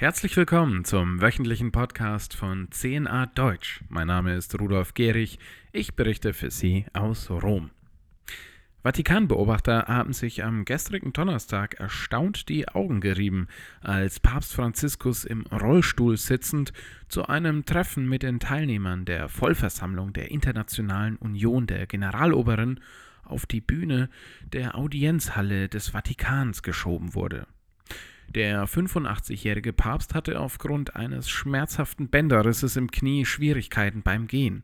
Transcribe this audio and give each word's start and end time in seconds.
Herzlich 0.00 0.34
willkommen 0.34 0.86
zum 0.86 1.20
wöchentlichen 1.20 1.72
Podcast 1.72 2.32
von 2.32 2.68
CNA 2.70 3.26
Deutsch. 3.26 3.84
Mein 3.90 4.06
Name 4.06 4.34
ist 4.34 4.58
Rudolf 4.58 4.94
Gehrig. 4.94 5.38
Ich 5.72 5.94
berichte 5.94 6.32
für 6.32 6.50
Sie 6.50 6.86
aus 6.94 7.28
Rom. 7.28 7.68
Vatikanbeobachter 8.82 9.88
haben 9.88 10.14
sich 10.14 10.42
am 10.42 10.64
gestrigen 10.64 11.12
Donnerstag 11.12 11.74
erstaunt 11.74 12.48
die 12.48 12.66
Augen 12.66 13.02
gerieben, 13.02 13.48
als 13.82 14.20
Papst 14.20 14.54
Franziskus 14.54 15.26
im 15.26 15.42
Rollstuhl 15.42 16.16
sitzend 16.16 16.72
zu 17.08 17.26
einem 17.26 17.66
Treffen 17.66 18.08
mit 18.08 18.22
den 18.22 18.40
Teilnehmern 18.40 19.04
der 19.04 19.28
Vollversammlung 19.28 20.14
der 20.14 20.30
Internationalen 20.30 21.16
Union 21.16 21.66
der 21.66 21.86
Generaloberen 21.86 22.80
auf 23.22 23.44
die 23.44 23.60
Bühne 23.60 24.08
der 24.50 24.78
Audienzhalle 24.78 25.68
des 25.68 25.90
Vatikans 25.90 26.62
geschoben 26.62 27.12
wurde. 27.12 27.46
Der 28.34 28.68
85-jährige 28.68 29.72
Papst 29.72 30.14
hatte 30.14 30.38
aufgrund 30.38 30.94
eines 30.94 31.28
schmerzhaften 31.28 32.08
Bänderrisses 32.08 32.76
im 32.76 32.88
Knie 32.88 33.24
Schwierigkeiten 33.24 34.02
beim 34.02 34.28
Gehen. 34.28 34.62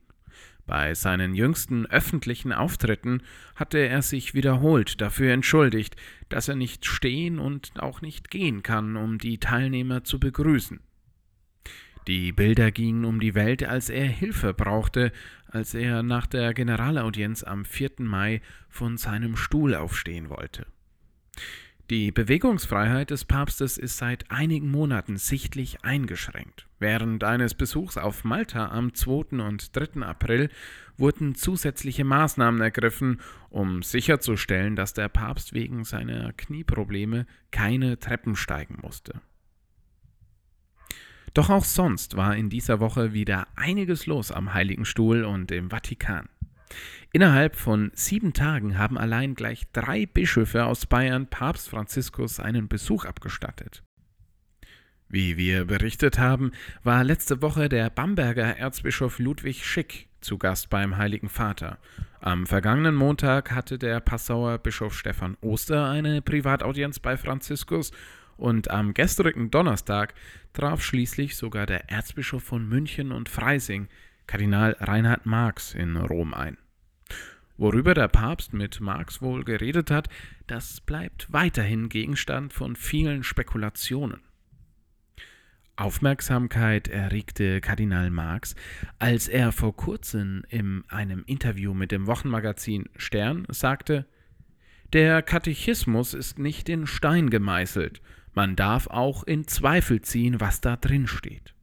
Bei 0.67 0.95
seinen 0.95 1.35
jüngsten 1.35 1.85
öffentlichen 1.87 2.53
Auftritten 2.53 3.23
hatte 3.57 3.79
er 3.79 4.03
sich 4.03 4.35
wiederholt 4.35 5.01
dafür 5.01 5.33
entschuldigt, 5.33 5.97
dass 6.29 6.47
er 6.47 6.55
nicht 6.55 6.87
stehen 6.87 7.41
und 7.41 7.73
auch 7.81 8.03
nicht 8.03 8.31
gehen 8.31 8.63
kann, 8.63 8.97
um 8.97 9.19
die 9.19 9.39
Teilnehmer 9.39 10.05
zu 10.05 10.21
begrüßen. 10.21 10.79
Die 12.07 12.31
Bilder 12.31 12.71
gingen 12.71 13.05
um 13.05 13.19
die 13.19 13.35
Welt, 13.35 13.65
als 13.65 13.91
er 13.91 14.07
Hilfe 14.07 14.55
brauchte, 14.55 15.11
als 15.49 15.75
er 15.75 16.05
nach 16.05 16.27
der 16.27 16.55
Generalaudienz 16.55 17.43
am 17.43 17.65
4. 17.65 17.91
Mai 17.99 18.43
von 18.69 18.97
seinem 18.97 19.37
Stuhl 19.37 19.75
aufstehen 19.75 20.31
wollte. 20.31 20.67
Die 21.89 22.11
Bewegungsfreiheit 22.11 23.11
des 23.11 23.25
Papstes 23.25 23.79
ist 23.79 23.99
seit 23.99 24.29
einigen 24.29 24.73
Monaten 24.73 25.19
sichtlich 25.19 25.85
eingeschränkt. 25.85 26.67
Während 26.81 27.23
eines 27.23 27.55
Besuchs 27.55 27.97
auf 27.97 28.25
Malta 28.25 28.73
am 28.73 28.93
2. 28.93 29.41
und 29.41 29.77
3. 29.77 30.03
April 30.03 30.51
wurden 30.97 31.37
zusätzliche 31.37 32.03
Maßnahmen 32.03 32.61
ergriffen, 32.61 33.21
um 33.51 33.85
sicherzustellen, 33.85 34.75
dass 34.75 34.95
der 34.95 35.09
Papst 35.09 35.53
wegen 35.53 35.85
seiner 35.85 36.33
Knieprobleme 36.33 37.25
keine 37.53 38.01
Treppen 38.01 38.35
steigen 38.35 38.79
musste. 38.83 39.21
Doch 41.35 41.51
auch 41.51 41.65
sonst 41.65 42.17
war 42.17 42.35
in 42.35 42.51
dieser 42.51 42.81
Woche 42.81 43.13
wieder 43.13 43.47
einiges 43.55 44.07
los 44.07 44.33
am 44.33 44.55
Heiligen 44.55 44.87
Stuhl 44.87 45.23
und 45.23 45.53
im 45.53 45.71
Vatikan. 45.71 46.29
Innerhalb 47.13 47.57
von 47.57 47.91
sieben 47.95 48.33
Tagen 48.33 48.79
haben 48.79 48.99
allein 48.99 49.35
gleich 49.35 49.63
drei 49.73 50.07
Bischöfe 50.07 50.65
aus 50.65 50.87
Bayern 50.87 51.29
Papst 51.29 51.69
Franziskus 51.69 52.41
einen 52.41 52.69
Besuch 52.69 53.05
abgestattet. 53.05 53.83
Wie 55.09 55.37
wir 55.37 55.65
berichtet 55.65 56.19
haben, 56.19 56.51
war 56.83 57.05
letzte 57.05 57.41
Woche 57.41 57.69
der 57.69 57.91
Bamberger 57.91 58.57
Erzbischof 58.57 59.19
Ludwig 59.21 59.65
Schick 59.65 60.09
zu 60.21 60.37
Gast 60.37 60.69
beim 60.69 60.97
Heiligen 60.97 61.29
Vater. 61.29 61.79
Am 62.21 62.45
vergangenen 62.45 62.97
Montag 62.97 63.53
hatte 63.53 63.79
der 63.79 64.01
Passauer 64.01 64.59
Bischof 64.59 64.99
Stefan 64.99 65.37
Oster 65.41 65.89
eine 65.89 66.23
Privataudienz 66.23 66.99
bei 66.99 67.17
Franziskus 67.17 67.93
und 68.37 68.71
am 68.71 68.95
gestrigen 68.95 69.53
Donnerstag 69.53 70.15
traf 70.53 70.83
schließlich 70.83 71.37
sogar 71.37 71.67
der 71.67 71.89
Erzbischof 71.89 72.43
von 72.43 72.69
München 72.69 73.13
und 73.13 73.29
Freising, 73.29 73.89
Kardinal 74.27 74.77
Reinhard 74.81 75.25
Marx, 75.25 75.73
in 75.73 75.97
Rom 75.97 76.35
ein. 76.35 76.59
Worüber 77.59 77.95
der 77.95 78.09
Papst 78.09 78.53
mit 78.53 78.81
Marx 78.81 79.23
wohl 79.23 79.43
geredet 79.45 79.91
hat, 79.91 80.09
das 80.47 80.81
bleibt 80.81 81.33
weiterhin 81.33 81.89
Gegenstand 81.89 82.53
von 82.53 82.77
vielen 82.77 83.23
Spekulationen. 83.23 84.21
Aufmerksamkeit 85.77 86.89
erregte 86.89 87.61
Kardinal 87.61 88.11
Marx, 88.11 88.55
als 88.99 89.29
er 89.29 89.53
vor 89.53 89.77
kurzem 89.77 90.43
in 90.49 90.85
einem 90.89 91.23
Interview 91.27 91.75
mit 91.75 91.93
dem 91.93 92.07
Wochenmagazin 92.07 92.89
Stern 92.97 93.47
sagte, 93.49 94.07
der 94.93 95.21
Katechismus 95.21 96.15
ist 96.15 96.39
nicht 96.39 96.69
in 96.69 96.87
Stein 96.87 97.29
gemeißelt, 97.29 98.01
man 98.33 98.57
darf 98.57 98.87
auch 98.87 99.25
in 99.25 99.47
Zweifel 99.47 100.01
ziehen, 100.03 100.41
was 100.41 100.61
da 100.61 100.77
drin 100.77 101.07
steht. 101.07 101.55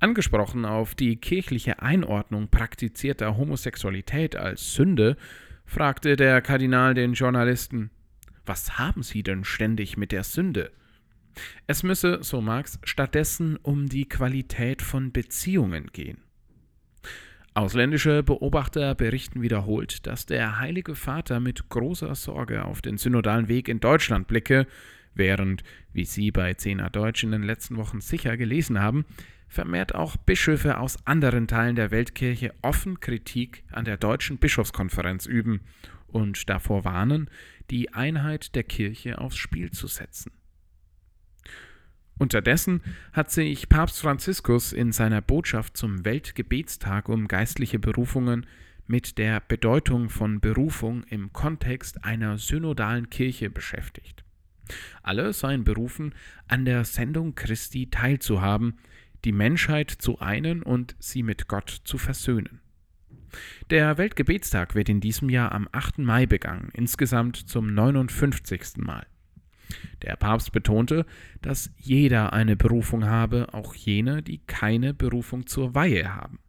Angesprochen 0.00 0.64
auf 0.64 0.94
die 0.94 1.16
kirchliche 1.16 1.82
Einordnung 1.82 2.48
praktizierter 2.48 3.36
Homosexualität 3.36 4.34
als 4.34 4.72
Sünde, 4.72 5.18
fragte 5.66 6.16
der 6.16 6.40
Kardinal 6.40 6.94
den 6.94 7.12
Journalisten 7.12 7.90
Was 8.46 8.78
haben 8.78 9.02
Sie 9.02 9.22
denn 9.22 9.44
ständig 9.44 9.98
mit 9.98 10.10
der 10.10 10.24
Sünde? 10.24 10.72
Es 11.66 11.82
müsse, 11.82 12.20
so 12.22 12.40
Marx, 12.40 12.80
stattdessen 12.82 13.56
um 13.56 13.90
die 13.90 14.08
Qualität 14.08 14.80
von 14.80 15.12
Beziehungen 15.12 15.88
gehen. 15.92 16.18
Ausländische 17.52 18.22
Beobachter 18.22 18.94
berichten 18.94 19.42
wiederholt, 19.42 20.06
dass 20.06 20.24
der 20.24 20.58
Heilige 20.58 20.94
Vater 20.94 21.40
mit 21.40 21.68
großer 21.68 22.14
Sorge 22.14 22.64
auf 22.64 22.80
den 22.80 22.96
synodalen 22.96 23.48
Weg 23.48 23.68
in 23.68 23.80
Deutschland 23.80 24.28
blicke, 24.28 24.66
während, 25.14 25.62
wie 25.92 26.06
Sie 26.06 26.30
bei 26.30 26.52
10a 26.52 26.88
Deutsch 26.88 27.22
in 27.22 27.32
den 27.32 27.42
letzten 27.42 27.76
Wochen 27.76 28.00
sicher 28.00 28.38
gelesen 28.38 28.80
haben, 28.80 29.04
vermehrt 29.50 29.94
auch 29.94 30.16
Bischöfe 30.16 30.78
aus 30.78 31.06
anderen 31.06 31.48
Teilen 31.48 31.76
der 31.76 31.90
Weltkirche 31.90 32.54
offen 32.62 33.00
Kritik 33.00 33.64
an 33.70 33.84
der 33.84 33.98
deutschen 33.98 34.38
Bischofskonferenz 34.38 35.26
üben 35.26 35.60
und 36.06 36.48
davor 36.48 36.84
warnen, 36.84 37.28
die 37.68 37.92
Einheit 37.92 38.54
der 38.54 38.62
Kirche 38.62 39.18
aufs 39.18 39.36
Spiel 39.36 39.70
zu 39.72 39.88
setzen. 39.88 40.32
Unterdessen 42.18 42.82
hat 43.12 43.30
sich 43.30 43.68
Papst 43.68 44.00
Franziskus 44.00 44.72
in 44.72 44.92
seiner 44.92 45.20
Botschaft 45.20 45.76
zum 45.76 46.04
Weltgebetstag 46.04 47.08
um 47.08 47.28
geistliche 47.28 47.78
Berufungen 47.78 48.46
mit 48.86 49.18
der 49.18 49.40
Bedeutung 49.40 50.10
von 50.10 50.40
Berufung 50.40 51.02
im 51.04 51.32
Kontext 51.32 52.04
einer 52.04 52.38
synodalen 52.38 53.08
Kirche 53.08 53.50
beschäftigt. 53.50 54.24
Alle 55.02 55.32
seien 55.32 55.64
berufen, 55.64 56.14
an 56.46 56.64
der 56.64 56.84
Sendung 56.84 57.34
Christi 57.34 57.88
teilzuhaben, 57.90 58.78
die 59.24 59.32
Menschheit 59.32 59.90
zu 59.90 60.20
einen 60.20 60.62
und 60.62 60.96
sie 60.98 61.22
mit 61.22 61.48
Gott 61.48 61.70
zu 61.84 61.98
versöhnen. 61.98 62.60
Der 63.70 63.98
Weltgebetstag 63.98 64.74
wird 64.74 64.88
in 64.88 65.00
diesem 65.00 65.30
Jahr 65.30 65.52
am 65.52 65.68
8. 65.72 65.98
Mai 65.98 66.26
begangen, 66.26 66.70
insgesamt 66.72 67.36
zum 67.36 67.72
59. 67.72 68.78
Mal. 68.78 69.06
Der 70.02 70.16
Papst 70.16 70.50
betonte, 70.52 71.06
dass 71.42 71.70
jeder 71.76 72.32
eine 72.32 72.56
Berufung 72.56 73.04
habe, 73.04 73.54
auch 73.54 73.74
jene, 73.74 74.22
die 74.22 74.38
keine 74.38 74.94
Berufung 74.94 75.46
zur 75.46 75.74
Weihe 75.74 76.14
haben. 76.14 76.40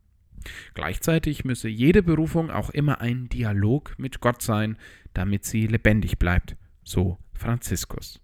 Gleichzeitig 0.73 1.45
müsse 1.45 1.69
jede 1.69 2.01
Berufung 2.01 2.49
auch 2.49 2.71
immer 2.71 2.99
ein 2.99 3.29
Dialog 3.29 3.93
mit 3.99 4.21
Gott 4.21 4.41
sein, 4.41 4.77
damit 5.13 5.45
sie 5.45 5.67
lebendig 5.67 6.17
bleibt, 6.17 6.55
so 6.83 7.19
Franziskus. 7.33 8.19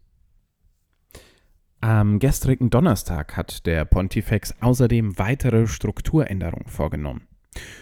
Am 1.79 2.17
gestrigen 2.17 2.71
Donnerstag 2.71 3.37
hat 3.37 3.67
der 3.67 3.85
Pontifex 3.85 4.55
außerdem 4.61 5.19
weitere 5.19 5.67
Strukturänderungen 5.67 6.67
vorgenommen. 6.67 7.27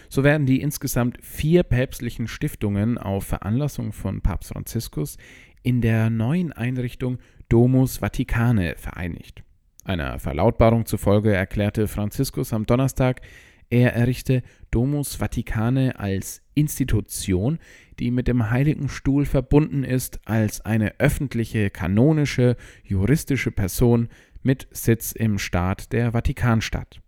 So 0.08 0.22
werden 0.22 0.46
die 0.46 0.60
insgesamt 0.60 1.18
vier 1.22 1.62
päpstlichen 1.62 2.28
Stiftungen 2.28 2.98
auf 2.98 3.24
Veranlassung 3.24 3.92
von 3.92 4.20
Papst 4.20 4.52
Franziskus 4.52 5.16
in 5.62 5.80
der 5.80 6.10
neuen 6.10 6.52
Einrichtung 6.52 7.18
Domus 7.48 8.02
Vaticane 8.02 8.74
vereinigt. 8.76 9.42
Einer 9.84 10.18
Verlautbarung 10.18 10.84
zufolge 10.84 11.32
erklärte 11.32 11.88
Franziskus 11.88 12.52
am 12.52 12.66
Donnerstag, 12.66 13.22
er 13.70 13.94
errichte 13.94 14.42
Domus 14.70 15.20
Vaticane 15.20 15.98
als 15.98 16.42
Institution, 16.56 17.60
die 18.00 18.10
mit 18.10 18.26
dem 18.26 18.50
Heiligen 18.50 18.88
Stuhl 18.88 19.24
verbunden 19.24 19.84
ist, 19.84 20.20
als 20.24 20.60
eine 20.62 20.98
öffentliche, 20.98 21.70
kanonische, 21.70 22.56
juristische 22.82 23.52
Person 23.52 24.08
mit 24.42 24.66
Sitz 24.72 25.12
im 25.12 25.38
Staat 25.38 25.92
der 25.92 26.12
Vatikanstadt. 26.12 27.00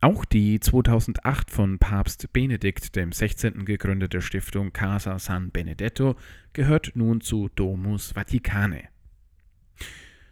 Auch 0.00 0.24
die 0.24 0.60
2008 0.60 1.50
von 1.50 1.78
Papst 1.78 2.32
Benedikt 2.32 2.92
XVI. 2.92 3.64
gegründete 3.64 4.22
Stiftung 4.22 4.72
Casa 4.72 5.18
San 5.18 5.50
Benedetto 5.50 6.14
gehört 6.52 6.92
nun 6.94 7.20
zu 7.20 7.48
Domus 7.54 8.14
Vaticane. 8.14 8.84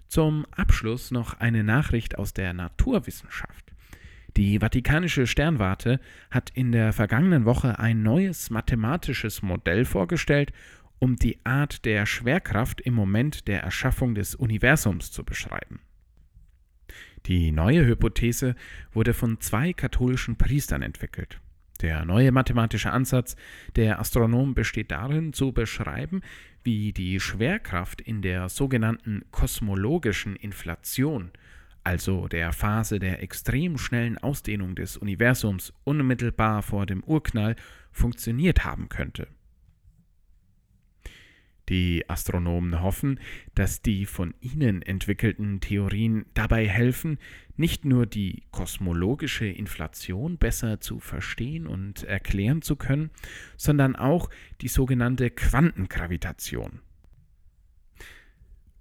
Zum 0.06 0.46
Abschluss 0.52 1.10
noch 1.10 1.34
eine 1.40 1.64
Nachricht 1.64 2.16
aus 2.16 2.32
der 2.32 2.52
Naturwissenschaft. 2.52 3.75
Die 4.36 4.58
Vatikanische 4.58 5.26
Sternwarte 5.26 5.98
hat 6.30 6.50
in 6.50 6.70
der 6.70 6.92
vergangenen 6.92 7.46
Woche 7.46 7.78
ein 7.78 8.02
neues 8.02 8.50
mathematisches 8.50 9.40
Modell 9.40 9.86
vorgestellt, 9.86 10.52
um 10.98 11.16
die 11.16 11.38
Art 11.44 11.86
der 11.86 12.04
Schwerkraft 12.04 12.82
im 12.82 12.92
Moment 12.92 13.48
der 13.48 13.62
Erschaffung 13.62 14.14
des 14.14 14.34
Universums 14.34 15.10
zu 15.10 15.24
beschreiben. 15.24 15.80
Die 17.24 17.50
neue 17.50 17.86
Hypothese 17.86 18.56
wurde 18.92 19.14
von 19.14 19.40
zwei 19.40 19.72
katholischen 19.72 20.36
Priestern 20.36 20.82
entwickelt. 20.82 21.40
Der 21.80 22.04
neue 22.04 22.30
mathematische 22.30 22.92
Ansatz 22.92 23.36
der 23.74 24.00
Astronomen 24.00 24.54
besteht 24.54 24.90
darin, 24.90 25.32
zu 25.32 25.52
beschreiben, 25.52 26.20
wie 26.62 26.92
die 26.92 27.20
Schwerkraft 27.20 28.02
in 28.02 28.20
der 28.20 28.50
sogenannten 28.50 29.24
kosmologischen 29.30 30.36
Inflation, 30.36 31.30
also 31.86 32.26
der 32.26 32.52
Phase 32.52 32.98
der 32.98 33.22
extrem 33.22 33.78
schnellen 33.78 34.18
Ausdehnung 34.18 34.74
des 34.74 34.96
Universums 34.96 35.72
unmittelbar 35.84 36.62
vor 36.62 36.84
dem 36.84 37.04
Urknall, 37.04 37.54
funktioniert 37.92 38.64
haben 38.64 38.88
könnte. 38.88 39.28
Die 41.68 42.04
Astronomen 42.10 42.82
hoffen, 42.82 43.20
dass 43.54 43.82
die 43.82 44.04
von 44.04 44.34
ihnen 44.40 44.82
entwickelten 44.82 45.60
Theorien 45.60 46.26
dabei 46.34 46.66
helfen, 46.66 47.18
nicht 47.56 47.84
nur 47.84 48.06
die 48.06 48.42
kosmologische 48.50 49.46
Inflation 49.46 50.38
besser 50.38 50.80
zu 50.80 50.98
verstehen 50.98 51.68
und 51.68 52.02
erklären 52.02 52.62
zu 52.62 52.74
können, 52.74 53.10
sondern 53.56 53.94
auch 53.94 54.28
die 54.60 54.68
sogenannte 54.68 55.30
Quantengravitation. 55.30 56.80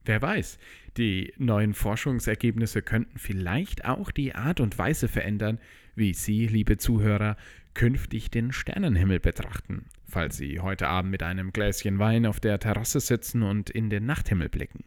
Wer 0.06 0.22
weiß, 0.22 0.60
die 0.98 1.34
neuen 1.38 1.74
Forschungsergebnisse 1.74 2.84
könnten 2.84 3.18
vielleicht 3.18 3.86
auch 3.86 4.12
die 4.12 4.36
Art 4.36 4.60
und 4.60 4.78
Weise 4.78 5.08
verändern, 5.08 5.60
wie 5.96 6.14
Sie, 6.14 6.46
liebe 6.46 6.78
Zuhörer, 6.78 7.38
künftig 7.74 8.30
den 8.30 8.52
Sternenhimmel 8.52 9.20
betrachten, 9.20 9.86
falls 10.08 10.38
Sie 10.38 10.60
heute 10.60 10.88
Abend 10.88 11.10
mit 11.10 11.24
einem 11.24 11.52
Gläschen 11.52 11.98
Wein 11.98 12.28
auf 12.28 12.40
der 12.40 12.60
Terrasse 12.60 13.00
sitzen 13.00 13.42
und 13.42 13.72
in 13.72 13.90
den 13.90 14.06
Nachthimmel 14.06 14.48
blicken. 14.48 14.84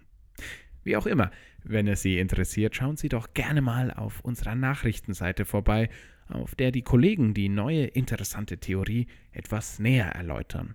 Wie 0.85 0.97
auch 0.97 1.06
immer, 1.06 1.32
wenn 1.64 1.88
es 1.88 2.03
Sie 2.03 2.19
interessiert, 2.19 2.76
schauen 2.76 2.97
Sie 2.97 3.09
doch 3.09 3.35
gerne 3.35 3.61
mal 3.61 3.91
auf 3.91 4.21
unserer 4.21 4.55
Nachrichtenseite 4.55 5.44
vorbei, 5.44 5.91
auf 6.29 6.55
der 6.55 6.71
die 6.71 6.82
Kollegen 6.82 7.35
die 7.35 7.49
neue 7.49 7.87
interessante 7.87 8.59
Theorie 8.59 9.09
etwas 9.32 9.81
näher 9.81 10.06
erläutern. 10.06 10.75